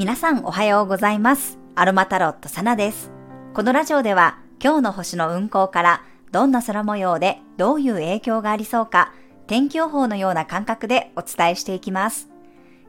[0.00, 1.58] 皆さんおはようございます。
[1.74, 3.10] アロマタロットサナです。
[3.52, 9.12] このラジオでは今日の星の運行からどんな空模様でどういう影響がありそうか
[9.46, 12.30] 天気予報のような感覚でお伝えしていきます。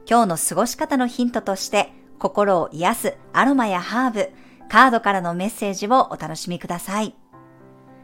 [0.08, 4.30] 今日の過ごし方のヒントとして心を癒すアロマやハーブ、
[4.70, 7.14] カードからのメッセージをお楽しみください。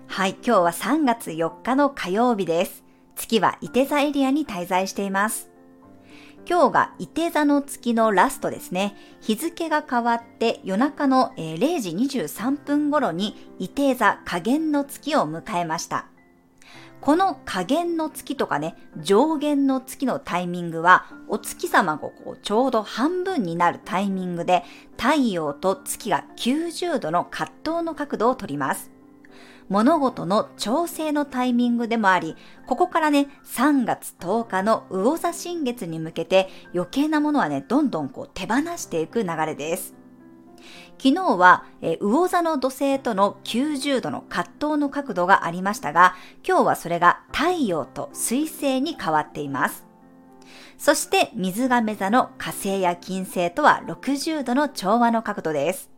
[0.07, 2.85] はい、今日は3月4日の火曜日です。
[3.17, 5.49] 月は伊手座エリアに滞在しています。
[6.49, 8.97] 今日が伊手座の月のラストですね。
[9.21, 16.07] 日付が変わって夜中の0時23分頃に伊手座下限の月を迎えました。
[17.03, 24.65] この下限の月とかね、上限の月のタイミングは、お月様がこうちょうど半分になるタイミングで、
[24.97, 28.98] 太陽と月が90度の葛藤の角度をとります。
[29.69, 39.95] 物事の調整のタイミングでもあり、ここからね、3月10日の魚座新月に向けて余計なものはね、どんどんこう手放していく流れです。
[40.99, 46.15] 昨日は、えー魚座の土星との90度の葛藤の角度がありましたが、
[46.47, 49.87] 今日はそれが太陽と水星に変わっています。
[50.79, 55.98] そして水亀座の火星や金星とは60度の調和の角度です。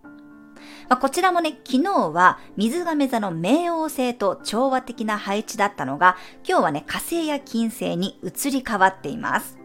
[0.91, 9.57] まあ、こちらもね、昨日は水亀座の冥王星と調和的な配置だったのが、今日はね、火星や金星に移り変わっています。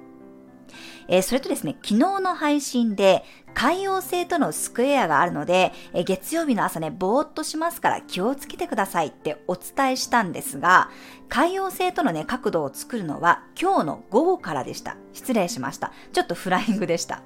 [1.08, 3.24] えーそれとですね、昨日の配信で
[3.56, 10.92] 海王星とのスクエアがあるので、えー月曜日の朝ね、ぼーっとしますから気をつけてくださいってお伝えしたんですが、
[11.28, 14.96] 海王星とのね、角度を作るのは今日の午後からでした。
[15.12, 15.92] 失礼しました。
[16.14, 17.24] ちょっとフライングでした。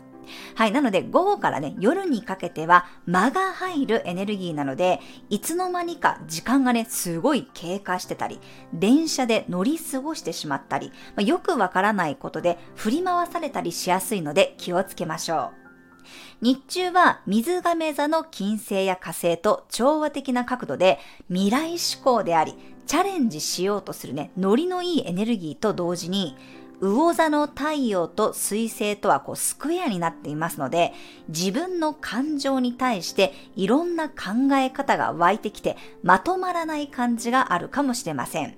[0.55, 0.72] はい。
[0.72, 4.99] なので、午後からね、夜にかけては間が入るエネルギーなので、
[5.30, 8.39] いつの間にか時間がね、すごい経過してたり、
[8.73, 15.59] 電車で乗り過ごしてしまったり、まあよくわからないことで振り回されたりしやすいので気をつけましょう。
[16.41, 22.55] 日中は水亀座の金星や火星と調和的な角度で未来志向であり、
[22.87, 26.36] チャレンジしようとするね、ノリのいいエネルギーと同時に、
[26.81, 30.93] 魚座の太陽と水星とはこうスクエアになっていますので、
[31.27, 38.57] 自分の感情に対していろんな考え方が湧いてきてまとまらない感じがあるかもしれません。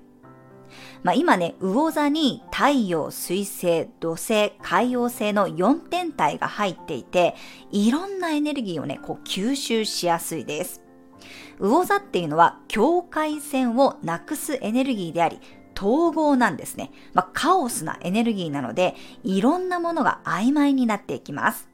[1.02, 7.34] まあ、今ね、魚座に太陽、水星、土星、海王星の4天体が入っていて、
[7.70, 10.82] いろんなエネルギーをね、こう吸収しやすいです。
[11.58, 15.40] 魚座っていうのは境界線をなくすエネルギーであり、
[15.76, 16.90] 統合なんですね。
[17.14, 18.94] まあ、カオスなエネルギーなので、
[19.24, 21.72] いろんなものが曖昧になっていきます。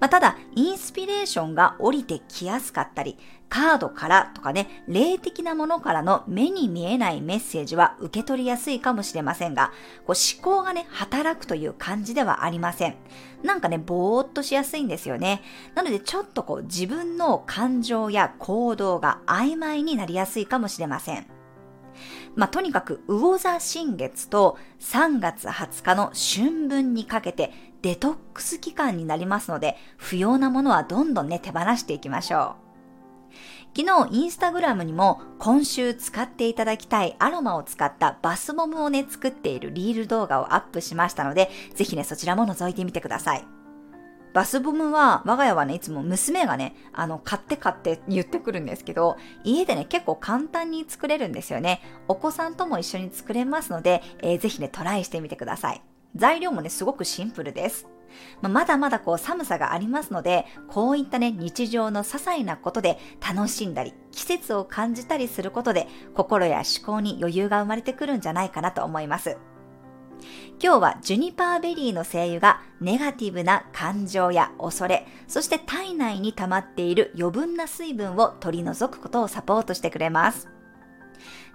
[0.00, 3.16] まあ、ただ、インスピレーションが降りてきやすかったり、
[3.48, 9.72] カードからとかね、霊的なものからの目に見えないメッセージは受け取りやすいかもしれませんが、
[10.06, 12.96] こう思考がね、働くという感じではありません。
[13.42, 15.42] なんかね、ぼーっとしやすいんですよね。
[15.74, 21.33] なので、ちょっとこう自分の感情や行動が曖昧になりやすいかもしれません。
[22.36, 27.52] まあ、とにかく魚座新月と3月20日の春分にかけて
[27.82, 32.64] デトックス期間になりますので、不要なものはどんどんね、手放していきましょう。
[33.76, 43.53] 昨日インスタグラムにも今週使っていただきたいアロマを使ったバスボムをね作っているリール動画をアップしましたので、ぜひねそちらも覗いてみてください。
[44.34, 51.80] バスボムは、我が家はね、いつも娘がね、あの、買って買って言ってくるんですけど、家でね、結構簡単に作れるんですよね。
[52.08, 55.82] お子さんとも一緒に作れますので、えーぜひね、トライしてみてください。
[56.16, 57.86] 材料もね、すごくシンプルです。
[58.42, 69.36] まあまだまだこう寒さがありますので、こういったね、日常の些細なことで楽しんだり、季節を感じたりすることで、心や思考に余裕が生まれてくるんじゃないかなと思います。
[70.62, 80.48] 今日はジュニパーベリーの精油がネガティブな感情や恐れ、そして体内に溜まっている余分な水分を取り除くことをサポートしてくれます。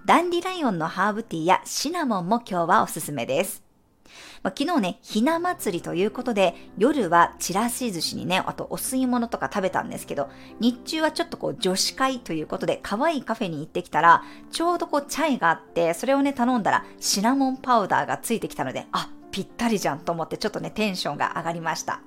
[0.05, 3.68] ダンディライオンのハーブティーやシナモンも今日はおすすめです。
[4.43, 10.29] まあ、昨日ね、ひな祭りということで、夜はちらし寿司にね、あとお吸い物とか食べたんですけど、
[10.59, 22.01] 日中はちょっとこう女子会ということで、可愛いカフェに行ってきたら、ちょうどこうチャイがあって、それをね、頼んだらシナモンパウダーがついてきたので、あ、ぴったりじゃんと思ってちょっとね、テンションが上がりました。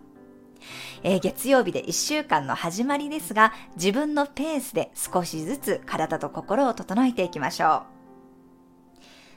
[1.02, 7.92] えー月曜日で1週間の始まりですが、自分のペースで少しずつ体と心を整えていきましょう。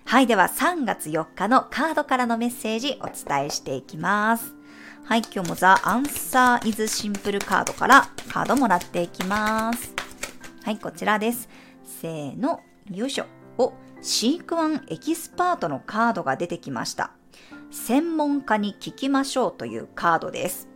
[0.07, 4.53] はい、では3月4日のカードからのメッセージお伝えしていきます。
[5.03, 9.93] はい、今日もザ・アンサー・イズ・シンプルカードからカードもらっていきます。
[10.63, 11.49] はい、こちらです。
[11.83, 12.61] せーの、
[12.91, 13.25] よいしょ。
[13.57, 13.73] お、
[14.03, 17.11] シークワンエキスパートのカードが出てきました。
[17.71, 20.69] 専門家に聞きましょうというカードです。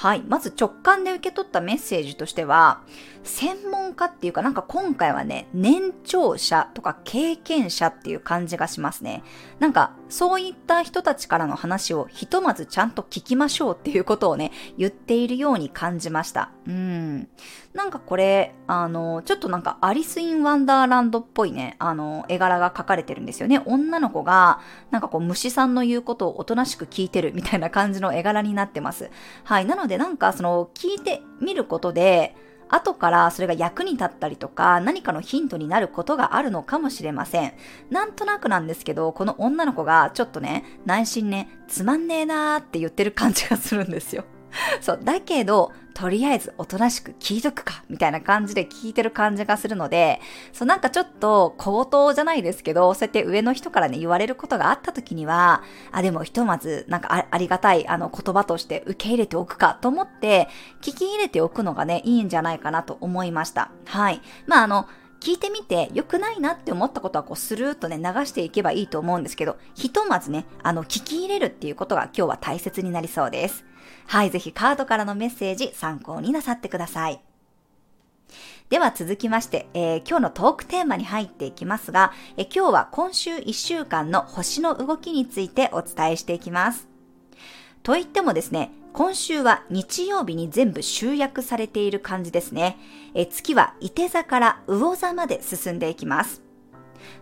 [0.00, 0.22] はい。
[0.26, 2.80] まず直感で受け取ったメッセージとしては、
[3.22, 9.22] 専門家っていうかなんか今回はね、年長者とか経験者っていう感じがしますね。
[9.58, 16.50] なんかそういった人たちからの話をひとまずちゃんと聞きましょうっていうことをね、言っているように感じました。
[16.66, 17.28] うん。
[17.74, 23.60] なんかこれ、あの、ちょっとなんかアリス・イン・ワンダーランドっぽいね、あの、絵柄が描かれてるんですよね。
[23.66, 24.60] 女の子が、
[24.90, 29.10] なんかこう虫さんの言うことをおとなしく聞いてるみたいな感じの絵柄になってます。
[29.44, 29.66] はい。
[29.66, 32.34] なのでなんかその聞いてみることで、
[32.70, 37.52] 後からそれが役に立ったりとか何かのヒントになることがあるのかもしれません。
[37.90, 44.24] なんとなくなんですけど、この女の子がちょっとね、内心ね、つまんねえなーって言ってる感じがするんですよ。
[44.80, 50.20] そう、だけど、とりあえずおとなしく聞いとくか、みたいな感じで聞いてる感じがするので、
[50.52, 55.62] そうなんかちょっと口頭じゃないですけど、そうやって上の人からね、言われることがあった時には、
[55.92, 60.48] あ、でもひとまず、なんかありがたい、あの言葉として受け入れておくかと思って、
[60.80, 63.70] 聞き入れておくのがね、いいんじゃないかなと思いました。
[63.86, 64.22] はい。
[64.46, 64.86] まああの、
[65.20, 73.64] 聞いてみて良くないなって思ったことはこうスルーッとね流していけばいいと思うんですけど、ひとまずね、あの聞き入れるっていうことが今日は大切になりそうです。
[74.06, 77.20] はい、ぜひカードからのメッセージ参考になさってください。
[78.68, 86.88] では続きまして、えー、今日のトークテーマに入っていきますが、えー、今日は今週1週間の星の動きについてお伝えしていきます。
[87.82, 92.78] と言ってもですね、今週は日曜日に全部集約されている感じですね。
[93.14, 96.42] え月は伊手座から魚座まで進んでいきます。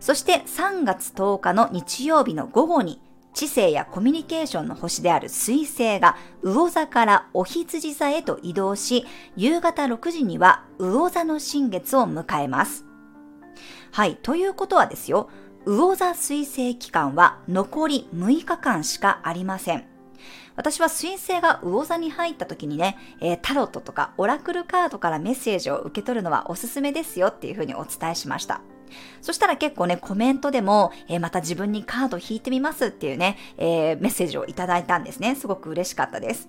[0.00, 3.00] そして3月10日の日曜日の午後に
[3.38, 9.06] 知性やコミュニケーションの星である水星が魚座からお羊座へと移動し、
[9.37, 12.85] 夕方6時には魚座の新月を迎えます。
[13.93, 15.31] はい、ということはですよ、
[15.67, 19.87] 魚座水星期間は残り6日間しかありません。
[20.56, 28.62] 私は水星が魚座に入った時にね、えー、タロットとかオラクルカードからメッセージを受け取るのはおすすめですよっていうふうにお伝えしました。
[29.20, 35.35] そしたら結構ね、コメントでも、えー、また自分にカード引いてみますっていうね、えー、メッセージをいただいたんですね。
[35.35, 36.49] すごく嬉しかったです。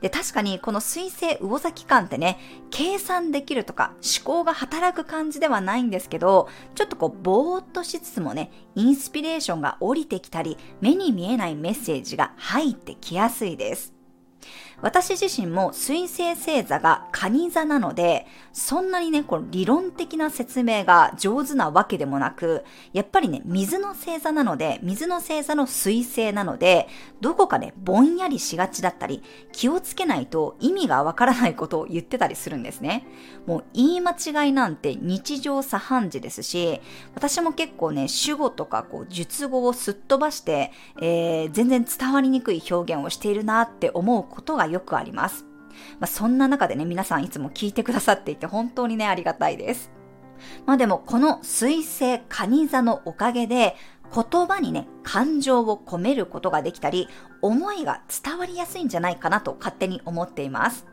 [0.00, 2.38] で、確かにこの水星魚座期間ってね、
[2.70, 13.97] 計算できるとか思考が働く感じではないんですけど、ちょっとこう、ぼーっとしつつもね、インスピレーションが降りてきたり、目に見えないメッセージが入ってきやすいです。
[14.80, 26.86] 私自身も水星星座が蟹座なので、そんなにね、この理論的な説明が上手なわけでもなく、やっぱりね、水の星座なので、水の星座の水星なので、
[27.20, 29.22] どこかね、ぼんやりしがちだったり、
[29.52, 33.04] 気をつけないと意味がわからないことを言ってたりするんですね。
[33.46, 36.80] もう言い間違いなんて日常茶飯事ですし、
[37.16, 40.70] 私も結構ね、主語とかこう述語をすっ飛ばして、
[41.00, 45.46] えー、全然伝わりにくい表現をしているなって思うことがよくあります。
[46.00, 49.90] まあ、そんな中でね、皆さんいつも聞いてくださっていて本当にね、ありがたいです。
[50.66, 53.76] まあでも、この水星蟹座のおかげで、
[54.14, 57.08] 言葉にね、感情を込めることができたり、
[57.42, 60.86] 思いが伝わりやすいんじゃないかなと勝手に思っています。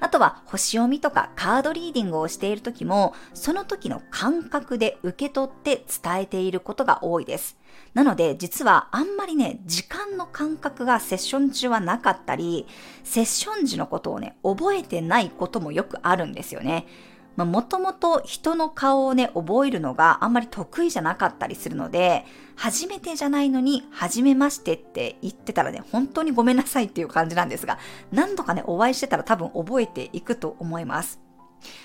[0.00, 7.56] あとは星読みとかカードリーディングをしている時も、その時の感覚で受け取って伝えていることが多いです。
[7.94, 12.66] なので、実はあんまりね、時間の感覚がセッション中はなかったり、
[13.04, 16.86] セッション時のことをね、覚えてないこともよくあるんですよね。
[17.36, 22.24] まあ、もともと人の顔をね、覚えるのがあんまり得意じゃなかったりするので、
[22.56, 27.78] 初めてじゃないのに、初めましてって言ってたらね、本当にごめんなさいっていう感じなんですが、
[28.12, 31.20] 何度かね、お会いしてたら多分覚えていくと思います。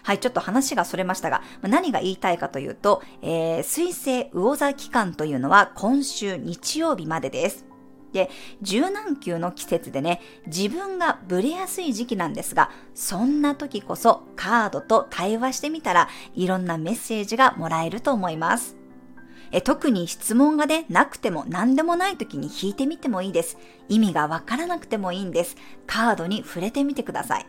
[0.03, 7.68] はい、ちょっと話がそれましたが、何が言いたいかというと、えー、水星魚座期間というのは今週日曜日までです。
[8.13, 8.29] で、
[8.61, 18.79] 柔軟球の季節でね、自分がブレやすい時期なんですが、そんな時こそカードと対話してみたら、いろんなメッセージがもらえると思います。
[19.51, 23.57] え特に質問がね、なくても何でもない時に引いてみてもいいです。
[23.87, 25.55] 意味がわからなくてもいいんです。
[25.87, 27.45] カードに触れてみてください。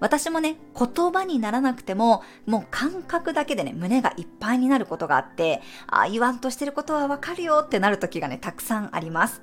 [0.00, 9.42] 私もね、言葉にならなくても、もう感覚だけでね、胸がいっぱいになることがあって、あ言わんとしてることはわかるよってなる時がね、たくさんあります。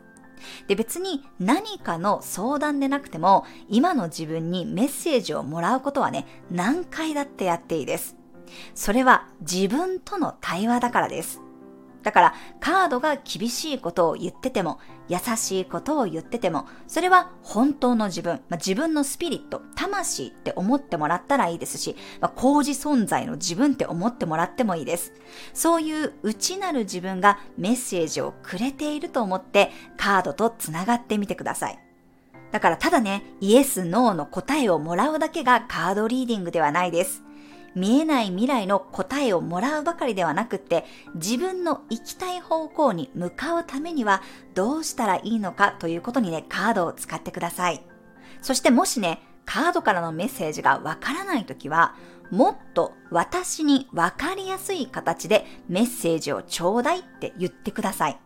[0.68, 8.16] で、別に何かの相談でなくても、今の自分にメッセージをもらうことはね、何回だってやっていいです。
[8.76, 11.42] それは自分との対話だからです。
[12.04, 25.14] だからカードが厳しいことを言ってても、優しいことを言ってても、それは本当の自分、まあ、自分のスピリット、魂って思ってもらったらいいですし、まあ、工事存在の自分って思ってもらってもいいです。
[25.54, 31.80] そういう内なる自分がメッセージをくれていると思ってカードとつながってみてください。
[32.52, 37.23] だからただね、イエス、ノーの答えをもらうだけがカードリーディングではないです。
[37.76, 44.22] 見えない未来の答えをもらうばかりではなくって、自分の行きたい方向に向かうためには
[44.54, 47.84] どうしたらいいのかということにね、カードを使ってください。
[48.42, 51.96] そしてもしね、カードからのメッセージがわからないときは、
[52.32, 58.20] もっと私にわかりやすい形でメッセージをちょうだいって言ってください。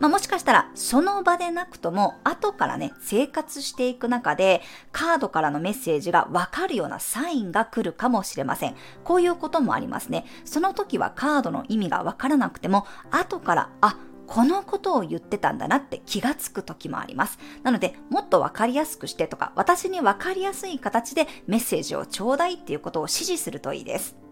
[0.00, 8.74] まあ、もしかしたらその場でなくとも後からね、生活していく中でカードからのメッセージがわかるようなサインが来るかもしれません。
[9.04, 10.24] こういうこともありますね。
[10.44, 13.96] その時はカードの意味がわからなくても後から、あ、
[14.26, 17.38] このことを言ってたんだなって気がつく時もあります。
[17.62, 24.25] なので、もっとわかりやすくしてとか、私にわかりやすい形でメッセージをちょうだいっていうことを指示するといいです。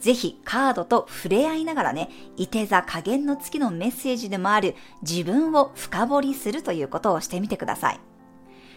[0.00, 8.00] ぜひカードと触れ合いながらね、いて座加減の月のメッセージでもある自分を深掘りするということをしてみてください。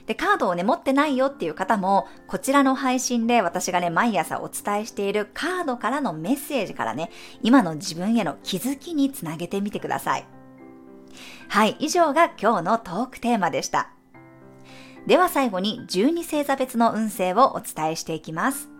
[0.05, 7.09] で、カードをね、持ってないよっていう方も、こちらの配信で私がね、毎朝お伝えしているカードからのメッセージからね、
[7.41, 10.25] 今の自分への気づきにつなげてみてください。
[11.47, 13.89] はい、以上が今日のトークテーマでした。
[15.07, 18.74] では最後に12星座別の運勢をお伝えしていきます。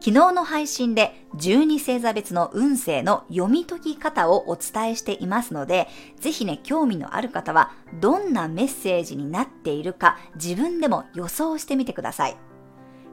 [0.00, 5.88] 昨日の配信で12星座別の運勢の読み解き方をお伝えしていますので、
[6.20, 12.47] ぜひね、興味のある方はどんなメッセージになっているか自分でも予想してみてください。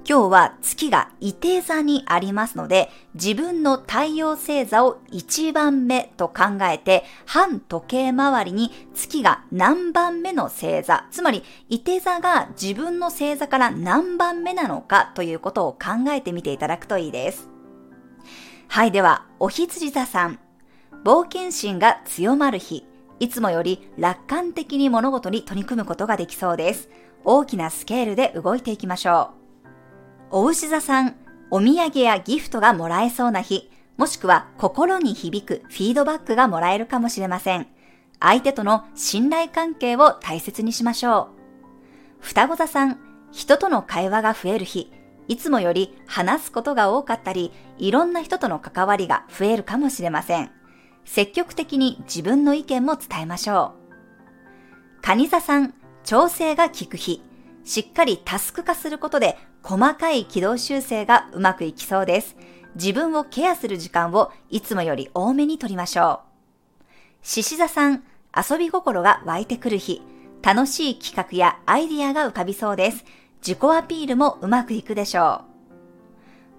[0.08, 17.50] 今日は月が伊手座にありますので、自分の太陽星座を1番目と考えて、反時計回りに月が何番目の星座、つまり伊手座が自分の星座から何番目なのかということを考えてみていただくといいです。
[18.68, 20.40] はい、では、お羊座さん。
[21.04, 22.86] 冒険心が強まる日。
[23.20, 26.90] いつもより楽観的に物事に取り組むことができそうです。
[27.24, 29.45] 大きなスケールで動いていきましょう。
[30.38, 31.16] お牛座さん、
[31.50, 37.68] お土産やギフトがもらえそうな日、もしくは心に響くフィードバックがもらえるかもしれません。
[38.20, 41.30] 相手との信頼関係を大切にしましょ
[42.20, 42.20] う。
[42.20, 43.00] 双子座さん、
[43.32, 44.92] 人との会話が増える日、
[45.30, 50.52] いつもより話すことが多かったり、いろんな人との関わりが増えるかもしれません。
[51.06, 53.76] 積極的に自分の意見も伝えましょ
[55.00, 55.02] う。
[55.02, 55.74] 蟹座さん、
[56.04, 57.24] 調整が効く日、
[57.66, 62.38] しっかりタスク化することで細かい軌道修正がうまくいきそうです。
[62.76, 66.22] 自分をケアする時間をいつもより多めに取りましょ
[66.82, 66.86] う。
[67.24, 68.04] 獅子座さん、
[68.36, 70.04] 遊び心が湧いてくる日、
[70.44, 73.04] 楽しい企画やアイディアが浮かびそうです。
[73.42, 75.42] 自己アピールもうまくいくでしょ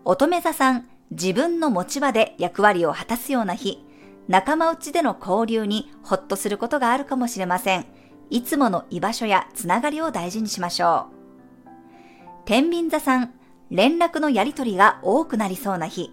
[0.05, 0.07] う。
[0.07, 3.85] 乙女座さん、自分の持ち場で役割を果たすような日、
[4.27, 7.87] 仲間内での交流にほっとすることがあるかもしれません。
[8.31, 11.17] いつもの居場所やつながりを大事にしましょう。
[12.45, 13.35] 天秤座さん、
[13.71, 16.13] 連絡のやりとりが多くなりそうな日、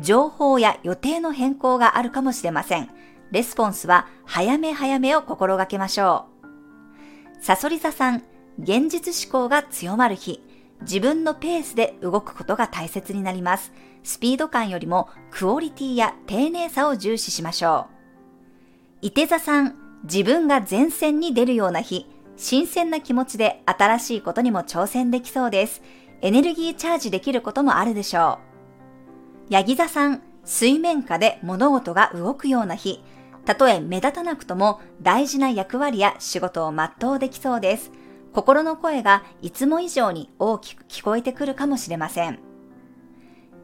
[0.00, 2.90] 情報や予定の変更があるかもしれません。
[3.30, 7.44] レスポンスは早め早めを心がけましょう。
[7.44, 8.24] サソリ座さん、
[8.58, 10.42] 現実思考が強まる日、
[10.82, 13.72] 自分のペースで動くことが大切になります。
[14.02, 17.86] スピード感よりもクオリティや丁寧さを重視しましょ
[19.02, 19.06] う。
[19.06, 25.82] 伊手座さん、自分が前線に出るような日、新鮮な気持ちで新しいことにも挑戦できそうです。
[26.20, 28.38] エネルギーチャージできることもあるでしょ
[29.50, 29.52] う。
[29.52, 33.02] ヤギ座さん、水面下で物事が動くような日、
[33.44, 37.90] たとえ目立たなくとも大事な役割や仕事を全うできそうです。
[38.32, 42.38] 心の声がいつも以上に大きく聞こえてくるかもしれません。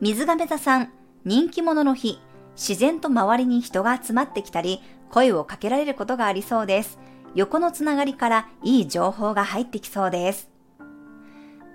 [0.00, 0.92] 水亀座さん、
[1.24, 2.18] 人気者の日、
[2.56, 4.80] 自然と周りに人が集まってきたり、
[5.10, 6.98] 声をかけられることがありそうです。
[7.34, 10.48] 横のつながりからいい情報が入ってきそうです。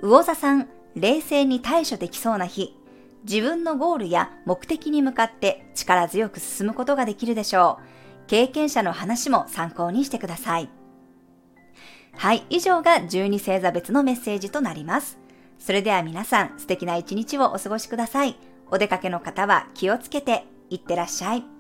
[0.02, 2.76] 魚座さん、冷静に対処できそうな日。
[3.24, 7.80] 自分のゴールや目的に向かって力強く進むことができるでしょ
[8.26, 8.28] う。
[8.28, 10.70] 経験者の話も参考にしてください。
[12.14, 15.18] はい、以上が12星座別のメッセージとなります。
[15.58, 18.36] それでは皆さん素敵な一日をお過ごしください。
[18.72, 21.59] お出かけの方は気をつけていってらっしゃい。